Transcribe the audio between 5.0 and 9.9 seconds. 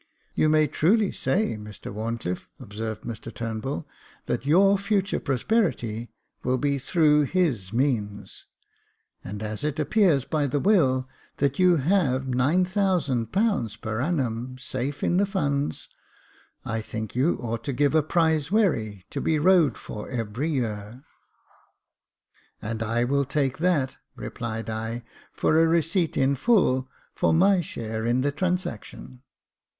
prosperity will be through his means; and, as it